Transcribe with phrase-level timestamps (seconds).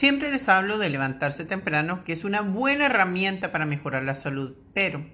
[0.00, 4.54] Siempre les hablo de levantarse temprano, que es una buena herramienta para mejorar la salud,
[4.72, 5.04] pero,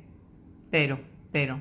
[0.71, 1.01] pero,
[1.33, 1.61] pero,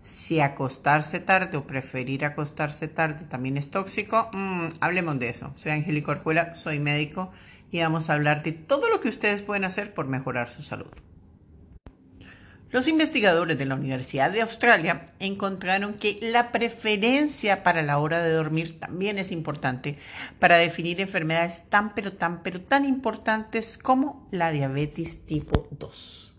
[0.00, 5.50] si acostarse tarde o preferir acostarse tarde también es tóxico, mm, hablemos de eso.
[5.56, 7.32] Soy Angélica Orjuela, soy médico
[7.72, 10.92] y vamos a hablar de todo lo que ustedes pueden hacer por mejorar su salud.
[12.72, 18.32] Los investigadores de la Universidad de Australia encontraron que la preferencia para la hora de
[18.32, 19.98] dormir también es importante
[20.40, 26.34] para definir enfermedades tan pero tan pero tan importantes como la diabetes tipo 2.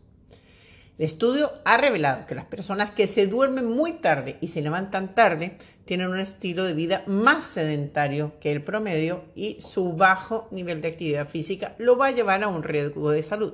[0.98, 5.16] El estudio ha revelado que las personas que se duermen muy tarde y se levantan
[5.16, 10.82] tarde tienen un estilo de vida más sedentario que el promedio y su bajo nivel
[10.82, 13.54] de actividad física lo va a llevar a un riesgo de salud.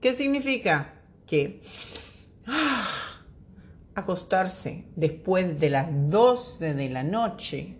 [0.00, 0.94] ¿Qué significa?
[1.32, 1.60] Que
[2.46, 3.22] ¡ah!
[3.94, 7.78] acostarse después de las 12 de la noche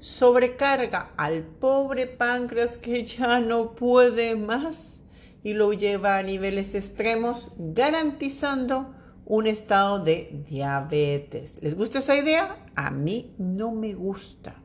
[0.00, 4.96] sobrecarga al pobre páncreas que ya no puede más
[5.42, 8.94] y lo lleva a niveles extremos, garantizando
[9.26, 11.56] un estado de diabetes.
[11.60, 12.56] ¿Les gusta esa idea?
[12.74, 14.62] A mí no me gusta.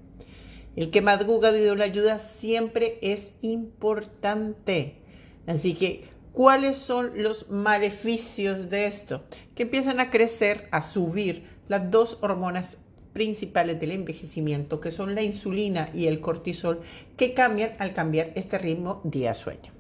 [0.78, 4.96] El que madruga de la ayuda siempre es importante.
[5.46, 9.24] Así que, ¿cuáles son los maleficios de esto?
[9.56, 12.78] Que empiezan a crecer, a subir las dos hormonas
[13.14, 16.82] principales del envejecimiento, que son la insulina y el cortisol,
[17.18, 19.74] que cambian al cambiar este ritmo día-sueño.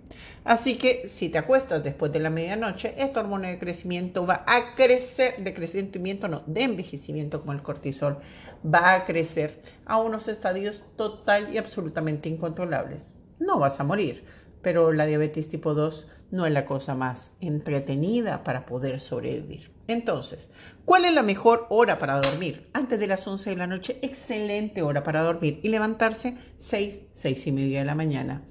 [0.44, 4.74] Así que si te acuestas después de la medianoche, esta hormona de crecimiento va a
[4.76, 8.20] crecer, de crecimiento no, de envejecimiento como el cortisol,
[8.66, 13.14] va a crecer a unos estadios total y absolutamente incontrolables.
[13.38, 14.24] No vas a morir,
[14.62, 19.72] pero la diabetes tipo 2 no es la cosa más entretenida para poder sobrevivir.
[19.88, 20.50] Entonces,
[20.86, 22.70] ¿cuál es la mejor hora para dormir?
[22.74, 27.48] Antes de las 11 de la noche, excelente hora para dormir y levantarse 6, 6
[27.48, 28.44] y media de la mañana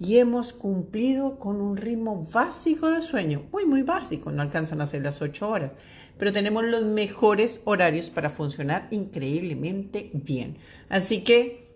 [0.00, 4.86] y hemos cumplido con un ritmo básico de sueño, muy, muy básico, no alcanzan a
[4.86, 5.72] ser las 8 horas,
[6.18, 10.58] pero tenemos los mejores horarios para funcionar increíblemente bien.
[10.88, 11.68] Así que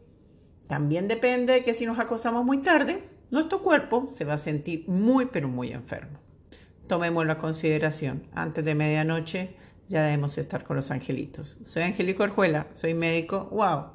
[0.67, 3.03] también depende de que si nos acostamos muy tarde,
[3.33, 6.19] nuestro cuerpo se va a sentir muy, pero muy enfermo.
[6.87, 8.25] Tomémoslo a consideración.
[8.35, 9.57] Antes de medianoche
[9.89, 11.57] ya debemos estar con los angelitos.
[11.65, 13.87] Soy Angélico Orjuela, soy médico, wow.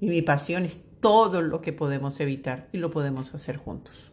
[0.00, 4.11] Y mi pasión es todo lo que podemos evitar y lo podemos hacer juntos.